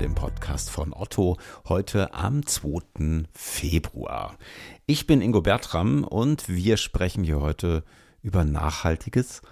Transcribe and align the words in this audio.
dem 0.00 0.14
Podcast 0.14 0.70
von 0.70 0.94
Otto, 0.94 1.36
heute 1.68 2.14
am 2.14 2.46
2. 2.46 3.26
Februar. 3.34 4.38
Ich 4.86 5.06
bin 5.06 5.20
Ingo 5.20 5.42
Bertram 5.42 6.04
und 6.04 6.48
wir 6.48 6.78
sprechen 6.78 7.22
hier 7.22 7.40
heute 7.40 7.84
über 8.22 8.44
nachhaltiges 8.44 9.42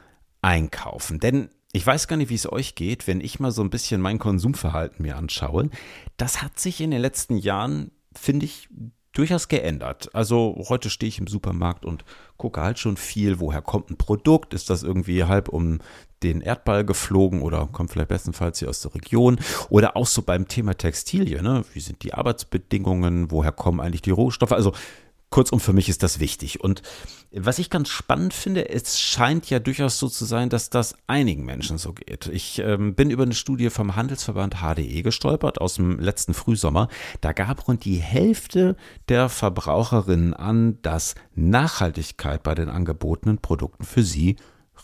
Einkaufen. 0.40 1.20
Denn 1.20 1.50
ich 1.72 1.86
weiß 1.86 2.08
gar 2.08 2.16
nicht, 2.16 2.30
wie 2.30 2.34
es 2.34 2.50
euch 2.50 2.74
geht, 2.74 3.06
wenn 3.06 3.20
ich 3.20 3.40
mal 3.40 3.52
so 3.52 3.60
ein 3.62 3.68
bisschen 3.68 4.00
mein 4.00 4.18
Konsumverhalten 4.18 5.02
mir 5.02 5.16
anschaue. 5.16 5.68
Das 6.16 6.40
hat 6.40 6.58
sich 6.58 6.80
in 6.80 6.92
den 6.92 7.02
letzten 7.02 7.36
Jahren, 7.36 7.90
finde 8.16 8.46
ich, 8.46 8.70
durchaus 9.12 9.48
geändert. 9.48 10.10
Also 10.14 10.64
heute 10.68 10.90
stehe 10.90 11.08
ich 11.08 11.18
im 11.18 11.26
Supermarkt 11.26 11.84
und 11.84 12.04
gucke 12.36 12.60
halt 12.60 12.78
schon 12.78 12.96
viel, 12.96 13.40
woher 13.40 13.62
kommt 13.62 13.90
ein 13.90 13.96
Produkt? 13.96 14.54
Ist 14.54 14.70
das 14.70 14.82
irgendwie 14.82 15.24
halb 15.24 15.48
um 15.48 15.78
den 16.22 16.40
Erdball 16.40 16.84
geflogen 16.84 17.42
oder 17.42 17.68
kommt 17.70 17.90
vielleicht 17.90 18.08
bestenfalls 18.08 18.58
hier 18.58 18.68
aus 18.68 18.80
der 18.80 18.94
Region? 18.94 19.38
Oder 19.70 19.96
auch 19.96 20.06
so 20.06 20.22
beim 20.22 20.48
Thema 20.48 20.74
Textilien, 20.76 21.42
ne? 21.42 21.64
Wie 21.72 21.80
sind 21.80 22.02
die 22.02 22.14
Arbeitsbedingungen? 22.14 23.30
Woher 23.30 23.52
kommen 23.52 23.80
eigentlich 23.80 24.02
die 24.02 24.10
Rohstoffe? 24.10 24.52
Also 24.52 24.72
Kurzum, 25.30 25.60
für 25.60 25.74
mich 25.74 25.88
ist 25.88 26.02
das 26.02 26.20
wichtig. 26.20 26.60
Und 26.60 26.82
was 27.30 27.58
ich 27.58 27.68
ganz 27.68 27.90
spannend 27.90 28.32
finde, 28.32 28.70
es 28.70 28.98
scheint 28.98 29.50
ja 29.50 29.58
durchaus 29.58 29.98
so 29.98 30.08
zu 30.08 30.24
sein, 30.24 30.48
dass 30.48 30.70
das 30.70 30.94
einigen 31.06 31.44
Menschen 31.44 31.76
so 31.76 31.92
geht. 31.92 32.26
Ich 32.28 32.60
ähm, 32.60 32.94
bin 32.94 33.10
über 33.10 33.24
eine 33.24 33.34
Studie 33.34 33.68
vom 33.68 33.94
Handelsverband 33.94 34.56
HDE 34.62 35.02
gestolpert 35.02 35.60
aus 35.60 35.74
dem 35.74 35.98
letzten 35.98 36.32
Frühsommer. 36.32 36.88
Da 37.20 37.32
gab 37.32 37.68
rund 37.68 37.84
die 37.84 37.96
Hälfte 37.96 38.76
der 39.08 39.28
Verbraucherinnen 39.28 40.32
an, 40.32 40.80
dass 40.80 41.14
Nachhaltigkeit 41.34 42.42
bei 42.42 42.54
den 42.54 42.70
angebotenen 42.70 43.38
Produkten 43.38 43.84
für 43.84 44.02
sie 44.02 44.36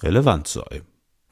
relevant 0.03 0.47
sei. 0.47 0.83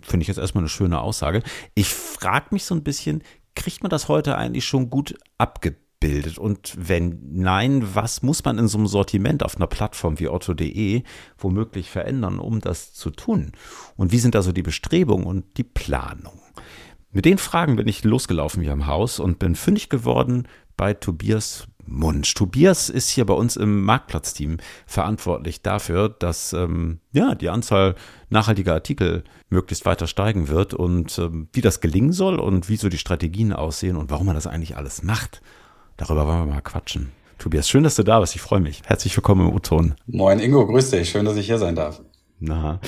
Finde 0.01 0.23
ich 0.23 0.29
jetzt 0.29 0.39
erstmal 0.39 0.63
eine 0.63 0.71
schöne 0.71 1.01
Aussage. 1.01 1.43
Ich 1.75 1.89
frage 1.93 2.47
mich 2.53 2.65
so 2.65 2.75
ein 2.75 2.83
bisschen, 2.83 3.23
kriegt 3.55 3.83
man 3.83 3.91
das 3.91 4.09
heute 4.09 4.37
eigentlich 4.39 4.65
schon 4.65 4.89
gut 4.89 5.15
abgebildet? 5.37 5.83
Bildet? 6.03 6.37
Und 6.37 6.75
wenn 6.77 7.21
nein, 7.33 7.95
was 7.95 8.23
muss 8.23 8.45
man 8.45 8.59
in 8.59 8.69
so 8.69 8.77
einem 8.77 8.87
Sortiment 8.87 9.43
auf 9.43 9.57
einer 9.57 9.67
Plattform 9.67 10.19
wie 10.19 10.29
otto.de 10.29 11.03
womöglich 11.39 11.89
verändern, 11.89 12.39
um 12.39 12.61
das 12.61 12.93
zu 12.93 13.11
tun? 13.11 13.53
Und 13.97 14.13
wie 14.13 14.19
sind 14.19 14.35
da 14.35 14.43
so 14.43 14.53
die 14.53 14.63
Bestrebungen 14.63 15.25
und 15.25 15.57
die 15.57 15.65
Planung? 15.65 16.39
Mit 17.11 17.25
den 17.25 17.39
Fragen 17.39 17.77
bin 17.77 17.89
ich 17.89 18.05
losgelaufen 18.05 18.63
hier 18.63 18.73
im 18.73 18.87
Haus 18.87 19.21
und 19.21 19.39
bin 19.39 19.55
fündig 19.55 19.89
geworden 19.89 20.49
bei 20.77 20.95
Tobias 20.95 21.69
Munsch. 21.85 22.35
Tobias 22.35 22.89
ist 22.89 23.11
hier 23.11 23.27
bei 23.27 23.35
uns 23.35 23.57
im 23.57 23.83
Marktplatzteam 23.85 24.59
verantwortlich 24.87 25.63
dafür, 25.63 26.09
dass 26.09 26.53
ähm, 26.53 27.01
ja 27.13 27.35
die 27.35 27.51
Anzahl 27.51 27.97
nachhaltiger 28.31 28.73
Artikel 28.73 29.25
möglichst 29.51 29.85
weiter 29.85 30.07
steigen 30.07 30.49
wird 30.49 30.75
und 30.75 31.19
ähm, 31.19 31.49
wie 31.53 31.61
das 31.61 31.81
gelingen 31.81 32.13
soll 32.13 32.39
und 32.39 32.69
wie 32.69 32.77
so 32.77 32.89
die 32.89 32.99
Strategien 32.99 33.53
aussehen 33.53 33.97
und 33.97 34.11
warum 34.11 34.27
man 34.27 34.37
das 34.37 34.47
eigentlich 34.47 34.77
alles 34.77 35.03
macht. 35.03 35.43
Darüber 35.97 36.27
wollen 36.27 36.47
wir 36.47 36.55
mal 36.55 36.61
quatschen. 36.61 37.13
Tobias, 37.39 37.69
schön, 37.69 37.83
dass 37.83 37.97
du 37.97 38.03
da 38.03 38.21
bist. 38.21 38.35
Ich 38.35 38.41
freue 38.41 38.61
mich. 38.61 38.83
Herzlich 38.85 39.17
willkommen 39.17 39.49
im 39.49 39.55
U-Ton. 39.55 39.95
Moin 40.07 40.39
Ingo, 40.39 40.67
grüß 40.67 40.91
dich. 40.91 41.11
Schön, 41.11 41.25
dass 41.25 41.37
ich 41.37 41.47
hier 41.47 41.59
sein 41.59 41.75
darf. 41.75 42.01
Na, 42.45 42.81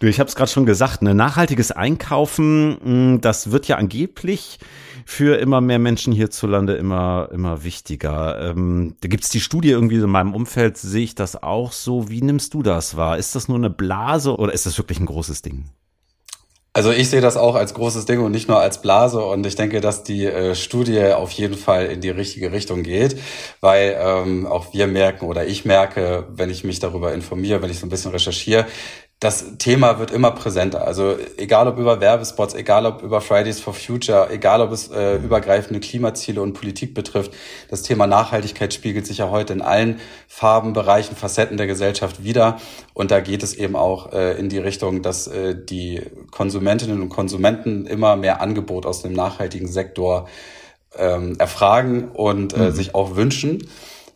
du, 0.00 0.06
ich 0.06 0.20
habe 0.20 0.28
es 0.28 0.36
gerade 0.36 0.50
schon 0.50 0.66
gesagt, 0.66 1.00
ne, 1.00 1.14
nachhaltiges 1.14 1.72
Einkaufen, 1.72 2.76
hm, 2.82 3.20
das 3.22 3.50
wird 3.50 3.66
ja 3.66 3.76
angeblich 3.76 4.58
für 5.06 5.38
immer 5.38 5.62
mehr 5.62 5.78
Menschen 5.78 6.12
hierzulande 6.12 6.74
immer 6.74 7.30
immer 7.32 7.64
wichtiger. 7.64 8.50
Ähm, 8.50 8.96
da 9.00 9.08
gibt's 9.08 9.30
die 9.30 9.40
Studie 9.40 9.70
irgendwie 9.70 9.96
in 9.96 10.10
meinem 10.10 10.34
Umfeld, 10.34 10.76
sehe 10.76 11.04
ich 11.04 11.14
das 11.14 11.42
auch 11.42 11.72
so. 11.72 12.10
Wie 12.10 12.20
nimmst 12.20 12.52
du 12.52 12.62
das 12.62 12.98
wahr? 12.98 13.16
Ist 13.16 13.34
das 13.34 13.48
nur 13.48 13.56
eine 13.56 13.70
Blase 13.70 14.36
oder 14.36 14.52
ist 14.52 14.66
das 14.66 14.76
wirklich 14.76 15.00
ein 15.00 15.06
großes 15.06 15.40
Ding? 15.40 15.70
Also 16.78 16.92
ich 16.92 17.10
sehe 17.10 17.20
das 17.20 17.36
auch 17.36 17.56
als 17.56 17.74
großes 17.74 18.04
Ding 18.06 18.20
und 18.20 18.30
nicht 18.30 18.46
nur 18.46 18.60
als 18.60 18.80
Blase 18.80 19.20
und 19.20 19.44
ich 19.44 19.56
denke, 19.56 19.80
dass 19.80 20.04
die 20.04 20.26
äh, 20.26 20.54
Studie 20.54 21.06
auf 21.06 21.32
jeden 21.32 21.56
Fall 21.56 21.86
in 21.86 22.00
die 22.00 22.08
richtige 22.08 22.52
Richtung 22.52 22.84
geht, 22.84 23.18
weil 23.60 23.96
ähm, 24.00 24.46
auch 24.46 24.72
wir 24.72 24.86
merken 24.86 25.26
oder 25.26 25.44
ich 25.44 25.64
merke, 25.64 26.28
wenn 26.30 26.50
ich 26.50 26.62
mich 26.62 26.78
darüber 26.78 27.12
informiere, 27.12 27.62
wenn 27.62 27.70
ich 27.70 27.80
so 27.80 27.86
ein 27.86 27.88
bisschen 27.88 28.12
recherchiere, 28.12 28.64
das 29.20 29.58
Thema 29.58 29.98
wird 29.98 30.12
immer 30.12 30.30
präsenter. 30.30 30.86
Also 30.86 31.16
egal 31.36 31.66
ob 31.66 31.76
über 31.76 32.00
Werbespots, 32.00 32.54
egal 32.54 32.86
ob 32.86 33.02
über 33.02 33.20
Fridays 33.20 33.58
for 33.58 33.74
Future, 33.74 34.30
egal 34.30 34.60
ob 34.60 34.70
es 34.70 34.92
äh, 34.92 35.16
übergreifende 35.16 35.80
Klimaziele 35.80 36.40
und 36.40 36.52
Politik 36.52 36.94
betrifft, 36.94 37.32
das 37.68 37.82
Thema 37.82 38.06
Nachhaltigkeit 38.06 38.72
spiegelt 38.72 39.08
sich 39.08 39.18
ja 39.18 39.28
heute 39.28 39.54
in 39.54 39.60
allen 39.60 39.98
Farben, 40.28 40.72
Bereichen, 40.72 41.16
Facetten 41.16 41.56
der 41.56 41.66
Gesellschaft 41.66 42.22
wieder. 42.22 42.58
Und 42.94 43.10
da 43.10 43.18
geht 43.18 43.42
es 43.42 43.54
eben 43.54 43.74
auch 43.74 44.12
äh, 44.12 44.38
in 44.38 44.48
die 44.48 44.58
Richtung, 44.58 45.02
dass 45.02 45.26
äh, 45.26 45.56
die 45.56 46.02
Konsumentinnen 46.30 47.02
und 47.02 47.08
Konsumenten 47.08 47.86
immer 47.86 48.14
mehr 48.14 48.40
Angebot 48.40 48.86
aus 48.86 49.02
dem 49.02 49.14
nachhaltigen 49.14 49.66
Sektor 49.66 50.28
ähm, 50.96 51.34
erfragen 51.40 52.08
und 52.12 52.54
äh, 52.54 52.66
mhm. 52.66 52.70
sich 52.70 52.94
auch 52.94 53.16
wünschen. 53.16 53.68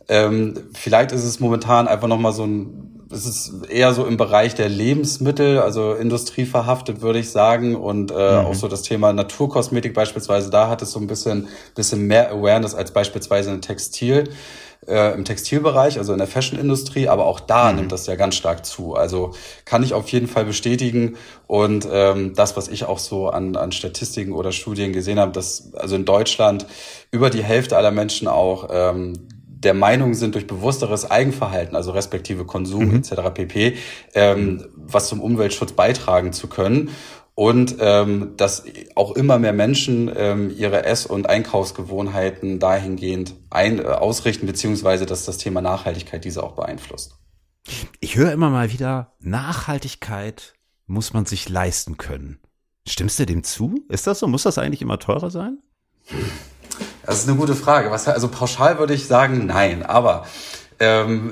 Ähm, 0.07 0.53
vielleicht 0.73 1.11
ist 1.11 1.25
es 1.25 1.41
momentan 1.41 1.89
einfach 1.89 2.07
nochmal 2.07 2.31
so 2.31 2.45
ein 2.45 3.02
es 3.11 3.25
ist 3.25 3.65
eher 3.69 3.93
so 3.93 4.05
im 4.05 4.17
Bereich 4.17 4.55
der 4.55 4.69
Lebensmittel, 4.69 5.59
also 5.59 5.93
Industrie 5.93 6.45
verhaftet, 6.45 7.01
würde 7.01 7.19
ich 7.19 7.29
sagen. 7.29 7.75
Und 7.75 8.11
äh, 8.11 8.13
mhm. 8.13 8.45
auch 8.45 8.53
so 8.53 8.67
das 8.67 8.81
Thema 8.81 9.13
Naturkosmetik 9.13 9.93
beispielsweise, 9.93 10.49
da 10.49 10.69
hat 10.69 10.81
es 10.81 10.91
so 10.91 10.99
ein 10.99 11.07
bisschen, 11.07 11.47
bisschen 11.75 12.07
mehr 12.07 12.31
Awareness 12.31 12.75
als 12.75 12.91
beispielsweise 12.91 13.51
in 13.51 13.61
Textil, 13.61 14.29
äh, 14.87 15.13
im 15.13 15.25
Textilbereich, 15.25 15.97
also 15.97 16.13
in 16.13 16.19
der 16.19 16.27
Fashion-Industrie. 16.27 17.07
Aber 17.07 17.25
auch 17.25 17.39
da 17.39 17.71
mhm. 17.71 17.79
nimmt 17.79 17.91
das 17.91 18.07
ja 18.07 18.15
ganz 18.15 18.35
stark 18.35 18.65
zu. 18.65 18.95
Also 18.95 19.33
kann 19.65 19.83
ich 19.83 19.93
auf 19.93 20.09
jeden 20.09 20.27
Fall 20.27 20.45
bestätigen. 20.45 21.17
Und 21.47 21.87
ähm, 21.91 22.33
das, 22.35 22.57
was 22.57 22.67
ich 22.67 22.85
auch 22.85 22.99
so 22.99 23.29
an, 23.29 23.55
an 23.55 23.71
Statistiken 23.71 24.33
oder 24.33 24.51
Studien 24.51 24.93
gesehen 24.93 25.19
habe, 25.19 25.31
dass 25.31 25.73
also 25.75 25.95
in 25.95 26.05
Deutschland 26.05 26.65
über 27.11 27.29
die 27.29 27.43
Hälfte 27.43 27.77
aller 27.77 27.91
Menschen 27.91 28.27
auch 28.27 28.69
ähm, 28.71 29.13
der 29.63 29.73
Meinung 29.73 30.13
sind, 30.13 30.35
durch 30.35 30.47
bewussteres 30.47 31.09
Eigenverhalten, 31.09 31.75
also 31.75 31.91
respektive 31.91 32.45
Konsum 32.45 32.89
mhm. 32.89 32.95
etc. 32.97 33.13
pp., 33.33 33.77
ähm, 34.13 34.65
was 34.75 35.07
zum 35.07 35.21
Umweltschutz 35.21 35.73
beitragen 35.73 36.33
zu 36.33 36.47
können. 36.47 36.89
Und 37.35 37.77
ähm, 37.79 38.33
dass 38.37 38.63
auch 38.93 39.15
immer 39.15 39.39
mehr 39.39 39.53
Menschen 39.53 40.11
ähm, 40.15 40.53
ihre 40.55 40.85
Ess- 40.85 41.07
und 41.07 41.27
Einkaufsgewohnheiten 41.27 42.59
dahingehend 42.59 43.33
ein, 43.49 43.79
äh, 43.79 43.85
ausrichten, 43.85 44.45
beziehungsweise 44.45 45.07
dass 45.07 45.25
das 45.25 45.39
Thema 45.39 45.59
Nachhaltigkeit 45.61 46.23
diese 46.25 46.43
auch 46.43 46.51
beeinflusst. 46.51 47.15
Ich 47.99 48.17
höre 48.17 48.31
immer 48.31 48.51
mal 48.51 48.71
wieder, 48.71 49.13
Nachhaltigkeit 49.19 50.53
muss 50.85 51.13
man 51.13 51.25
sich 51.25 51.49
leisten 51.49 51.97
können. 51.97 52.39
Stimmst 52.87 53.17
du 53.17 53.25
dem 53.25 53.43
zu? 53.43 53.83
Ist 53.89 54.05
das 54.05 54.19
so? 54.19 54.27
Muss 54.27 54.43
das 54.43 54.57
eigentlich 54.57 54.81
immer 54.81 54.99
teurer 54.99 55.31
sein? 55.31 55.57
Das 57.05 57.19
ist 57.19 57.27
eine 57.27 57.37
gute 57.37 57.55
Frage. 57.55 57.91
Was, 57.91 58.07
also 58.07 58.27
pauschal 58.27 58.79
würde 58.79 58.93
ich 58.93 59.07
sagen, 59.07 59.45
nein. 59.45 59.83
Aber 59.83 60.25
ähm, 60.79 61.31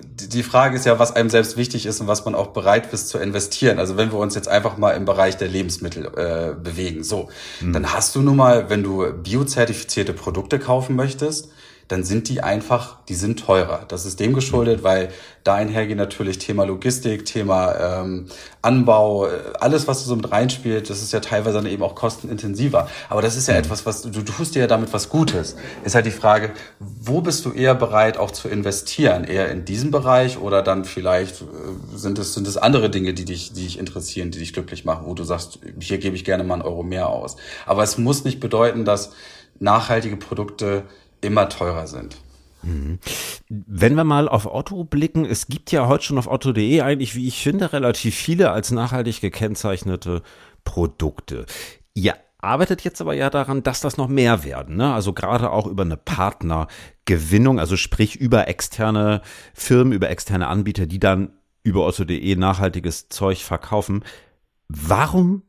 die 0.00 0.42
Frage 0.42 0.76
ist 0.76 0.86
ja, 0.86 0.98
was 0.98 1.14
einem 1.14 1.30
selbst 1.30 1.56
wichtig 1.56 1.86
ist 1.86 2.00
und 2.00 2.06
was 2.06 2.24
man 2.24 2.34
auch 2.34 2.48
bereit 2.48 2.92
ist 2.92 3.08
zu 3.08 3.18
investieren. 3.18 3.78
Also 3.78 3.96
wenn 3.96 4.12
wir 4.12 4.18
uns 4.18 4.34
jetzt 4.34 4.48
einfach 4.48 4.76
mal 4.76 4.92
im 4.92 5.04
Bereich 5.04 5.36
der 5.36 5.48
Lebensmittel 5.48 6.06
äh, 6.06 6.54
bewegen, 6.54 7.04
so, 7.04 7.28
mhm. 7.60 7.72
dann 7.72 7.92
hast 7.92 8.14
du 8.14 8.22
nun 8.22 8.36
mal, 8.36 8.70
wenn 8.70 8.82
du 8.82 9.12
biozertifizierte 9.12 10.12
Produkte 10.12 10.58
kaufen 10.58 10.96
möchtest, 10.96 11.48
dann 11.88 12.04
sind 12.04 12.28
die 12.28 12.42
einfach, 12.42 12.98
die 13.08 13.14
sind 13.14 13.40
teurer. 13.40 13.86
Das 13.88 14.04
ist 14.04 14.20
dem 14.20 14.34
geschuldet, 14.34 14.82
weil 14.82 15.08
da 15.42 15.54
einhergeht 15.54 15.96
natürlich 15.96 16.38
Thema 16.38 16.64
Logistik, 16.64 17.24
Thema 17.24 18.02
ähm, 18.02 18.26
Anbau, 18.60 19.26
äh, 19.26 19.30
alles, 19.58 19.88
was 19.88 20.04
so 20.04 20.14
mit 20.14 20.30
reinspielt, 20.30 20.90
das 20.90 21.02
ist 21.02 21.14
ja 21.14 21.20
teilweise 21.20 21.56
dann 21.56 21.66
eben 21.66 21.82
auch 21.82 21.94
kostenintensiver. 21.94 22.88
Aber 23.08 23.22
das 23.22 23.36
ist 23.36 23.48
ja 23.48 23.54
mhm. 23.54 23.60
etwas, 23.60 23.86
was 23.86 24.02
du, 24.02 24.10
du 24.10 24.22
tust 24.22 24.54
dir 24.54 24.60
ja 24.60 24.66
damit 24.66 24.92
was 24.92 25.08
Gutes. 25.08 25.56
Ist 25.82 25.94
halt 25.94 26.04
die 26.04 26.10
Frage, 26.10 26.50
wo 26.78 27.22
bist 27.22 27.46
du 27.46 27.52
eher 27.52 27.74
bereit 27.74 28.18
auch 28.18 28.30
zu 28.30 28.48
investieren? 28.48 29.24
Eher 29.24 29.50
in 29.50 29.64
diesem 29.64 29.90
Bereich 29.90 30.38
oder 30.38 30.60
dann 30.60 30.84
vielleicht 30.84 31.40
äh, 31.40 31.44
sind 31.94 32.18
es, 32.18 32.34
sind 32.34 32.46
es 32.46 32.58
andere 32.58 32.90
Dinge, 32.90 33.14
die 33.14 33.24
dich, 33.24 33.54
die 33.54 33.64
dich 33.64 33.78
interessieren, 33.78 34.30
die 34.30 34.40
dich 34.40 34.52
glücklich 34.52 34.84
machen, 34.84 35.06
wo 35.06 35.14
du 35.14 35.24
sagst, 35.24 35.60
hier 35.80 35.96
gebe 35.96 36.16
ich 36.16 36.24
gerne 36.26 36.44
mal 36.44 36.54
einen 36.54 36.62
Euro 36.62 36.82
mehr 36.82 37.08
aus. 37.08 37.36
Aber 37.64 37.82
es 37.82 37.96
muss 37.96 38.24
nicht 38.24 38.40
bedeuten, 38.40 38.84
dass 38.84 39.12
nachhaltige 39.60 40.16
Produkte 40.16 40.84
immer 41.20 41.48
teurer 41.48 41.86
sind. 41.86 42.18
Mhm. 42.62 42.98
Wenn 43.48 43.94
wir 43.94 44.04
mal 44.04 44.28
auf 44.28 44.46
Otto 44.46 44.84
blicken, 44.84 45.24
es 45.24 45.46
gibt 45.46 45.70
ja 45.72 45.86
heute 45.86 46.04
schon 46.04 46.18
auf 46.18 46.26
otto.de 46.26 46.80
eigentlich, 46.80 47.14
wie 47.14 47.28
ich 47.28 47.42
finde, 47.42 47.72
relativ 47.72 48.14
viele 48.14 48.50
als 48.50 48.70
nachhaltig 48.70 49.20
gekennzeichnete 49.20 50.22
Produkte. 50.64 51.46
Ihr 51.94 52.14
arbeitet 52.38 52.82
jetzt 52.82 53.00
aber 53.00 53.14
ja 53.14 53.30
daran, 53.30 53.62
dass 53.62 53.80
das 53.80 53.96
noch 53.96 54.08
mehr 54.08 54.44
werden. 54.44 54.76
Ne? 54.76 54.92
Also 54.92 55.12
gerade 55.12 55.50
auch 55.50 55.66
über 55.66 55.82
eine 55.82 55.96
Partnergewinnung, 55.96 57.58
also 57.58 57.76
sprich 57.76 58.16
über 58.16 58.48
externe 58.48 59.22
Firmen, 59.54 59.92
über 59.92 60.10
externe 60.10 60.46
Anbieter, 60.48 60.86
die 60.86 61.00
dann 61.00 61.32
über 61.62 61.86
otto.de 61.86 62.36
nachhaltiges 62.36 63.08
Zeug 63.08 63.44
verkaufen. 63.44 64.04
Warum 64.68 65.42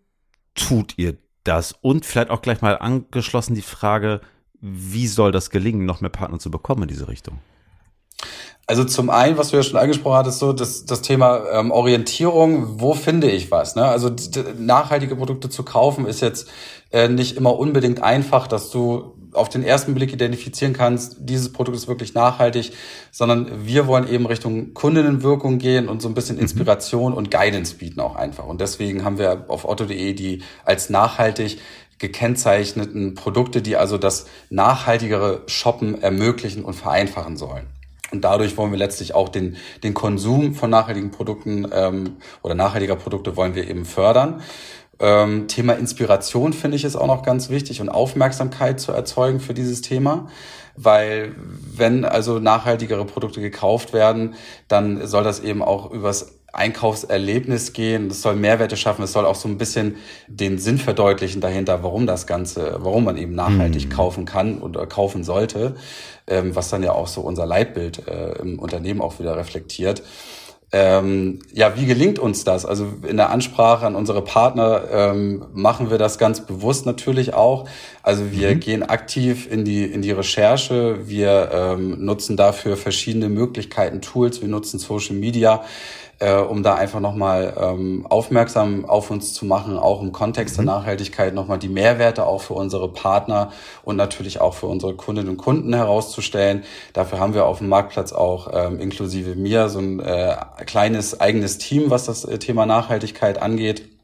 tut 0.56 0.98
ihr 0.98 1.18
das? 1.44 1.74
Und 1.82 2.06
vielleicht 2.06 2.30
auch 2.30 2.42
gleich 2.42 2.62
mal 2.62 2.78
angeschlossen 2.78 3.56
die 3.56 3.62
Frage, 3.62 4.22
wie 4.62 5.08
soll 5.08 5.32
das 5.32 5.50
gelingen, 5.50 5.86
noch 5.86 6.02
mehr 6.02 6.10
Partner 6.10 6.40
zu 6.40 6.52
bekommen 6.52 6.84
in 6.84 6.88
diese 6.90 7.08
Richtung? 7.08 7.40
Also 8.68 8.84
zum 8.84 9.10
einen, 9.10 9.36
was 9.38 9.50
du 9.50 9.58
ja 9.58 9.64
schon 9.64 9.80
angesprochen 9.80 10.18
hattest, 10.18 10.38
so 10.38 10.54
das, 10.54 10.86
das 10.86 11.02
Thema 11.02 11.42
ähm, 11.54 11.72
Orientierung, 11.72 12.80
wo 12.80 12.94
finde 12.94 13.32
ich 13.32 13.50
was? 13.50 13.76
Ne? 13.76 13.84
Also 13.84 14.12
nachhaltige 14.60 15.16
Produkte 15.16 15.50
zu 15.50 15.64
kaufen 15.64 16.06
ist 16.06 16.22
jetzt 16.22 16.50
äh, 16.92 17.08
nicht 17.08 17.36
immer 17.36 17.58
unbedingt 17.58 18.04
einfach, 18.04 18.46
dass 18.46 18.70
du 18.70 19.16
auf 19.34 19.50
den 19.50 19.64
ersten 19.64 19.94
Blick 19.94 20.14
identifizieren 20.14 20.74
kannst, 20.74 21.18
dieses 21.20 21.52
Produkt 21.52 21.78
ist 21.78 21.88
wirklich 21.88 22.14
nachhaltig, 22.14 22.72
sondern 23.12 23.66
wir 23.66 23.88
wollen 23.88 24.08
eben 24.08 24.26
Richtung 24.26 24.74
Kundinnenwirkung 24.74 25.60
gehen 25.60 25.88
und 25.88 26.02
so 26.02 26.08
ein 26.08 26.14
bisschen 26.14 26.38
mhm. 26.38 26.44
Inspiration 26.44 27.12
mhm. 27.12 27.18
und 27.18 27.32
Guidance 27.32 27.76
bieten 27.76 28.00
auch 28.00 28.16
einfach. 28.16 28.46
Und 28.46 28.62
deswegen 28.62 29.04
haben 29.04 29.18
wir 29.18 29.46
auf 29.48 29.66
otto.de 29.66 30.14
die 30.14 30.42
als 30.66 30.90
nachhaltig 30.90 31.60
gekennzeichneten 32.00 33.14
Produkte, 33.14 33.62
die 33.62 33.76
also 33.76 33.98
das 33.98 34.26
nachhaltigere 34.50 35.44
Shoppen 35.48 36.02
ermöglichen 36.02 36.64
und 36.64 36.74
vereinfachen 36.74 37.38
sollen. 37.38 37.68
Und 38.12 38.22
dadurch 38.22 38.58
wollen 38.58 38.72
wir 38.72 38.80
letztlich 38.80 39.14
auch 39.14 39.30
den, 39.30 39.58
den 39.84 39.94
Konsum 39.94 40.56
von 40.56 40.70
nachhaltigen 40.70 41.12
Produkten 41.12 41.68
ähm, 41.72 42.18
oder 42.42 42.56
nachhaltiger 42.56 42.96
Produkte 42.96 43.38
wollen 43.38 43.54
wir 43.54 43.70
eben 43.70 43.86
fördern. 43.86 44.42
Ähm, 45.00 45.48
Thema 45.48 45.74
Inspiration 45.74 46.54
finde 46.54 46.78
ich 46.78 46.84
ist 46.84 46.96
auch 46.96 47.08
noch 47.08 47.24
ganz 47.24 47.50
wichtig 47.50 47.82
und 47.82 47.90
Aufmerksamkeit 47.90 48.80
zu 48.80 48.92
erzeugen 48.92 49.40
für 49.40 49.54
dieses 49.54 49.82
Thema. 49.82 50.28
Weil 50.76 51.36
wenn 51.76 52.06
also 52.06 52.40
nachhaltigere 52.40 53.06
Produkte 53.06 53.42
gekauft 53.42 53.94
werden, 53.94 54.36
dann 54.68 55.06
soll 55.08 55.24
das 55.24 55.42
eben 55.42 55.62
auch 55.62 55.92
übers 55.92 56.40
Einkaufserlebnis 56.54 57.74
gehen. 57.74 58.08
Es 58.08 58.22
soll 58.22 58.36
Mehrwerte 58.36 58.78
schaffen. 58.78 59.04
Es 59.04 59.12
soll 59.12 59.26
auch 59.26 59.36
so 59.36 59.48
ein 59.48 59.58
bisschen 59.58 59.98
den 60.28 60.58
Sinn 60.58 60.78
verdeutlichen 60.78 61.42
dahinter, 61.42 61.84
warum 61.84 62.08
das 62.08 62.28
Ganze, 62.28 62.78
warum 62.80 63.04
man 63.04 63.18
eben 63.18 63.36
nachhaltig 63.36 63.86
mhm. 63.86 63.90
kaufen 63.90 64.26
kann 64.26 64.60
oder 64.60 64.86
kaufen 64.88 65.24
sollte, 65.24 65.76
ähm, 66.28 66.56
was 66.56 66.70
dann 66.70 66.84
ja 66.84 66.94
auch 66.94 67.08
so 67.08 67.22
unser 67.22 67.46
Leitbild 67.46 68.08
äh, 68.08 68.40
im 68.40 68.60
Unternehmen 68.60 69.02
auch 69.02 69.20
wieder 69.20 69.36
reflektiert. 69.38 70.02
Ähm, 70.72 71.40
ja, 71.52 71.76
wie 71.76 71.88
gelingt 71.88 72.20
uns 72.20 72.44
das? 72.44 72.64
Also 72.64 72.88
in 73.08 73.18
der 73.18 73.32
Ansprache 73.32 73.88
an 73.88 73.96
unsere 73.96 74.24
Partner 74.24 74.84
ähm, 74.92 75.46
machen 75.52 75.90
wir 75.90 75.98
das 75.98 76.20
ganz 76.20 76.46
bewusst 76.46 76.86
natürlich 76.86 77.34
auch. 77.34 77.68
Also 78.04 78.32
wir 78.32 78.54
mhm. 78.54 78.60
gehen 78.60 78.84
aktiv 78.84 79.52
in 79.52 79.66
die 79.66 79.84
in 79.84 80.04
die 80.04 80.12
Recherche. 80.12 81.08
Wir 81.08 81.50
ähm, 81.52 82.06
nutzen 82.06 82.38
dafür 82.38 82.78
verschiedene 82.78 83.30
Möglichkeiten, 83.30 84.02
Tools. 84.02 84.42
Wir 84.42 84.48
nutzen 84.48 84.78
Social 84.78 85.16
Media 85.16 85.64
äh, 86.20 86.36
um 86.36 86.64
da 86.64 86.76
einfach 86.76 87.00
nochmal 87.00 87.54
ähm, 87.60 88.06
aufmerksam 88.10 88.86
auf 88.86 89.10
uns 89.10 89.34
zu 89.34 89.46
machen, 89.46 89.78
auch 89.78 90.02
im 90.02 90.12
Kontext 90.12 90.58
der 90.58 90.64
mhm. 90.64 90.68
Nachhaltigkeit 90.68 91.34
nochmal 91.34 91.60
die 91.60 91.70
Mehrwerte 91.70 92.26
auch 92.26 92.42
für 92.42 92.54
unsere 92.54 92.90
Partner 92.90 93.52
und 93.84 93.96
natürlich 93.96 94.42
auch 94.42 94.54
für 94.54 94.68
unsere 94.68 94.96
Kundinnen 94.96 95.30
und 95.30 95.38
Kunden 95.38 95.74
herauszustellen. 95.74 96.64
Dafür 96.94 97.20
haben 97.20 97.34
wir 97.34 97.46
auf 97.46 97.60
dem 97.60 97.70
Marktplatz 97.70 98.12
auch 98.12 98.50
ähm, 98.54 98.80
inklusive 98.80 99.36
mir 99.36 99.70
so 99.70 99.80
ein 99.80 100.00
äh, 100.00 100.36
kleines 100.66 101.20
eigenes 101.20 101.58
Team, 101.58 101.90
was 101.90 102.06
das 102.06 102.26
äh, 102.26 102.38
Thema 102.38 102.66
Nachhaltigkeit 102.66 103.42
angeht. 103.42 103.99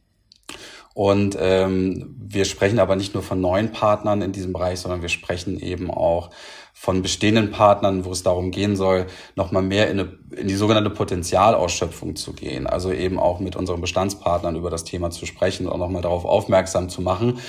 Und 0.96 1.38
ähm, 1.38 2.16
wir 2.18 2.46
sprechen 2.46 2.80
aber 2.80 2.96
nicht 2.96 3.14
nur 3.14 3.22
von 3.22 3.42
neuen 3.42 3.74
Partnern 3.74 4.22
in 4.22 4.32
diesem 4.32 4.54
Bereich, 4.54 4.80
sondern 4.80 5.02
wir 5.02 5.10
sprechen 5.10 5.60
eben 5.60 5.92
auch 5.92 6.30
von 6.74 7.02
bestehenden 7.02 7.52
Partnern, 7.52 8.06
wo 8.06 8.12
es 8.12 8.24
darum 8.24 8.50
gehen 8.50 8.78
soll, 8.78 9.08
nochmal 9.36 9.62
mehr 9.62 9.90
in, 9.90 10.00
eine, 10.00 10.14
in 10.38 10.48
die 10.48 10.56
sogenannte 10.56 10.90
Potenzialausschöpfung 10.90 12.16
zu 12.16 12.32
gehen. 12.32 12.66
Also 12.66 12.94
eben 12.94 13.20
auch 13.20 13.42
mit 13.42 13.58
unseren 13.58 13.82
Bestandspartnern 13.82 14.56
über 14.56 14.70
das 14.70 14.86
Thema 14.86 15.12
zu 15.12 15.26
sprechen 15.26 15.68
und 15.68 15.80
nochmal 15.80 16.02
darauf 16.02 16.24
aufmerksam 16.24 16.88
zu 16.88 17.02
machen. 17.02 17.40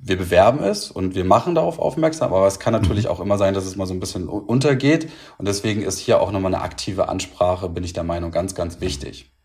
Wir 0.00 0.16
bewerben 0.16 0.62
es 0.62 0.88
und 0.88 1.16
wir 1.16 1.24
machen 1.24 1.56
darauf 1.56 1.80
aufmerksam, 1.80 2.32
aber 2.32 2.46
es 2.46 2.60
kann 2.60 2.72
natürlich 2.72 3.08
auch 3.08 3.18
immer 3.18 3.36
sein, 3.36 3.52
dass 3.52 3.66
es 3.66 3.74
mal 3.74 3.86
so 3.86 3.94
ein 3.94 4.00
bisschen 4.00 4.28
untergeht. 4.28 5.10
Und 5.38 5.48
deswegen 5.48 5.82
ist 5.82 5.98
hier 5.98 6.20
auch 6.20 6.30
nochmal 6.30 6.54
eine 6.54 6.62
aktive 6.62 7.08
Ansprache, 7.08 7.68
bin 7.68 7.82
ich 7.82 7.94
der 7.94 8.04
Meinung, 8.04 8.30
ganz, 8.30 8.54
ganz 8.54 8.80
wichtig. 8.80 9.35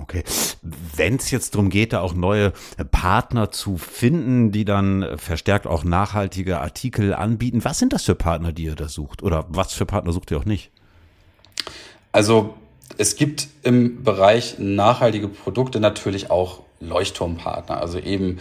Okay. 0.00 0.24
Wenn 0.62 1.16
es 1.16 1.30
jetzt 1.30 1.54
darum 1.54 1.70
geht, 1.70 1.92
da 1.92 2.00
auch 2.00 2.14
neue 2.14 2.52
Partner 2.90 3.50
zu 3.50 3.76
finden, 3.78 4.50
die 4.50 4.64
dann 4.64 5.18
verstärkt 5.18 5.66
auch 5.66 5.84
nachhaltige 5.84 6.60
Artikel 6.60 7.14
anbieten, 7.14 7.64
was 7.64 7.78
sind 7.78 7.92
das 7.92 8.04
für 8.04 8.14
Partner, 8.14 8.52
die 8.52 8.64
ihr 8.64 8.74
da 8.74 8.88
sucht? 8.88 9.22
Oder 9.22 9.46
was 9.48 9.72
für 9.72 9.86
Partner 9.86 10.12
sucht 10.12 10.30
ihr 10.30 10.38
auch 10.38 10.44
nicht? 10.44 10.70
Also 12.12 12.54
es 12.98 13.16
gibt 13.16 13.48
im 13.62 14.02
Bereich 14.02 14.56
nachhaltige 14.58 15.28
Produkte 15.28 15.80
natürlich 15.80 16.30
auch 16.30 16.60
Leuchtturmpartner, 16.80 17.80
also 17.80 17.98
eben 17.98 18.38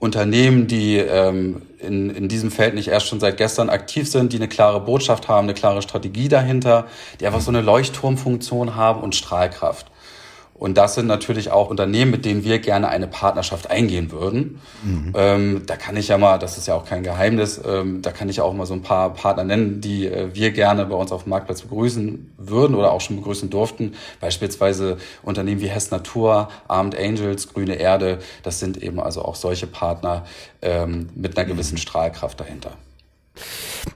Unternehmen, 0.00 0.66
die 0.66 0.96
ähm, 0.96 1.62
in, 1.78 2.08
in 2.08 2.28
diesem 2.28 2.50
Feld 2.50 2.74
nicht 2.74 2.88
erst 2.88 3.06
schon 3.06 3.20
seit 3.20 3.36
gestern 3.36 3.68
aktiv 3.68 4.10
sind, 4.10 4.32
die 4.32 4.36
eine 4.36 4.48
klare 4.48 4.80
Botschaft 4.80 5.28
haben, 5.28 5.44
eine 5.44 5.54
klare 5.54 5.82
Strategie 5.82 6.28
dahinter, 6.28 6.86
die 7.20 7.26
einfach 7.26 7.42
so 7.42 7.50
eine 7.50 7.60
Leuchtturmfunktion 7.60 8.76
haben 8.76 9.02
und 9.02 9.14
Strahlkraft. 9.14 9.86
Und 10.60 10.76
das 10.76 10.94
sind 10.94 11.06
natürlich 11.06 11.50
auch 11.50 11.70
Unternehmen, 11.70 12.10
mit 12.10 12.26
denen 12.26 12.44
wir 12.44 12.58
gerne 12.58 12.90
eine 12.90 13.06
Partnerschaft 13.06 13.70
eingehen 13.70 14.12
würden. 14.12 14.60
Mhm. 14.84 15.12
Ähm, 15.16 15.62
da 15.64 15.76
kann 15.76 15.96
ich 15.96 16.08
ja 16.08 16.18
mal, 16.18 16.38
das 16.38 16.58
ist 16.58 16.68
ja 16.68 16.74
auch 16.74 16.84
kein 16.84 17.02
Geheimnis, 17.02 17.58
ähm, 17.66 18.02
da 18.02 18.12
kann 18.12 18.28
ich 18.28 18.42
auch 18.42 18.52
mal 18.52 18.66
so 18.66 18.74
ein 18.74 18.82
paar 18.82 19.14
Partner 19.14 19.42
nennen, 19.42 19.80
die 19.80 20.06
äh, 20.06 20.34
wir 20.34 20.50
gerne 20.50 20.84
bei 20.84 20.94
uns 20.94 21.12
auf 21.12 21.22
dem 21.22 21.30
Marktplatz 21.30 21.62
begrüßen 21.62 22.34
würden 22.36 22.76
oder 22.76 22.92
auch 22.92 23.00
schon 23.00 23.16
begrüßen 23.16 23.48
durften. 23.48 23.94
Beispielsweise 24.20 24.98
Unternehmen 25.22 25.62
wie 25.62 25.68
Hess 25.68 25.90
Natur, 25.90 26.50
Armed 26.68 26.94
Angels, 26.94 27.48
Grüne 27.48 27.76
Erde. 27.76 28.18
Das 28.42 28.60
sind 28.60 28.82
eben 28.82 29.00
also 29.00 29.22
auch 29.22 29.36
solche 29.36 29.66
Partner 29.66 30.26
ähm, 30.60 31.08
mit 31.14 31.38
einer 31.38 31.48
gewissen 31.48 31.76
mhm. 31.76 31.78
Strahlkraft 31.78 32.38
dahinter. 32.38 32.72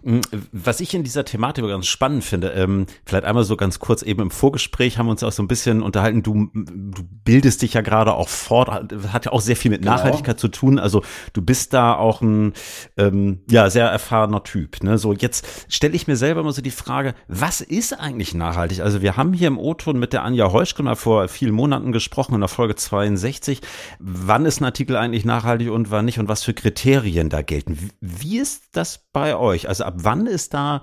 Mm, 0.02 0.20
was 0.52 0.80
ich 0.80 0.94
in 0.94 1.04
dieser 1.04 1.24
Thematik 1.24 1.64
ganz 1.66 1.86
spannend 1.86 2.24
finde, 2.24 2.48
ähm, 2.50 2.86
vielleicht 3.04 3.24
einmal 3.24 3.44
so 3.44 3.56
ganz 3.56 3.78
kurz 3.78 4.02
eben 4.02 4.22
im 4.22 4.30
Vorgespräch 4.30 4.98
haben 4.98 5.06
wir 5.06 5.12
uns 5.12 5.22
auch 5.22 5.32
so 5.32 5.42
ein 5.42 5.48
bisschen 5.48 5.82
unterhalten, 5.82 6.22
du, 6.22 6.50
du 6.54 7.02
bildest 7.24 7.62
dich 7.62 7.74
ja 7.74 7.80
gerade 7.80 8.14
auch 8.14 8.28
fort, 8.28 8.92
hat 9.12 9.24
ja 9.24 9.32
auch 9.32 9.40
sehr 9.40 9.56
viel 9.56 9.70
mit 9.70 9.82
genau. 9.82 9.94
Nachhaltigkeit 9.94 10.38
zu 10.38 10.48
tun, 10.48 10.78
also 10.78 11.02
du 11.32 11.42
bist 11.42 11.72
da 11.72 11.94
auch 11.94 12.20
ein 12.20 12.52
ähm, 12.96 13.40
ja 13.50 13.70
sehr 13.70 13.88
erfahrener 13.88 14.42
Typ. 14.44 14.82
Ne? 14.82 14.98
So 14.98 15.12
jetzt 15.12 15.46
stelle 15.68 15.94
ich 15.94 16.06
mir 16.06 16.16
selber 16.16 16.40
immer 16.40 16.52
so 16.52 16.62
die 16.62 16.70
Frage, 16.70 17.14
was 17.28 17.60
ist 17.60 17.92
eigentlich 17.98 18.34
nachhaltig? 18.34 18.80
Also 18.80 19.02
wir 19.02 19.16
haben 19.16 19.32
hier 19.32 19.48
im 19.48 19.58
O-Ton 19.58 19.98
mit 19.98 20.12
der 20.12 20.22
Anja 20.22 20.52
Heuschken 20.52 20.84
mal 20.84 20.96
vor 20.96 21.28
vielen 21.28 21.54
Monaten 21.54 21.92
gesprochen 21.92 22.34
in 22.34 22.40
der 22.40 22.48
Folge 22.48 22.76
62, 22.76 23.60
wann 23.98 24.46
ist 24.46 24.60
ein 24.60 24.64
Artikel 24.64 24.96
eigentlich 24.96 25.24
nachhaltig 25.24 25.70
und 25.70 25.90
wann 25.90 26.04
nicht 26.04 26.18
und 26.18 26.28
was 26.28 26.44
für 26.44 26.54
Kriterien 26.54 27.28
da 27.28 27.42
gelten. 27.42 27.90
Wie 28.00 28.38
ist 28.38 28.64
das 28.72 29.00
bei 29.12 29.36
euch? 29.36 29.68
Also 29.68 29.73
ab 29.80 29.94
wann 29.98 30.26
ist 30.26 30.54
da 30.54 30.82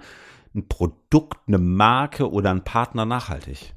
ein 0.54 0.68
Produkt, 0.68 1.40
eine 1.48 1.58
Marke 1.58 2.30
oder 2.30 2.52
ein 2.52 2.64
Partner 2.64 3.06
nachhaltig? 3.06 3.74